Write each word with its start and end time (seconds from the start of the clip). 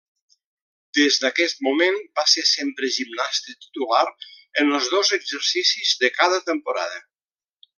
Des 0.99 1.17
d'aquest 1.23 1.61
moment 1.67 1.99
va 2.19 2.23
ser 2.31 2.45
sempre 2.51 2.89
gimnasta 2.95 3.55
titular 3.67 4.01
en 4.65 4.73
els 4.79 4.89
dos 4.95 5.13
exercicis 5.19 5.93
de 6.05 6.11
cada 6.21 6.45
temporada. 6.53 6.99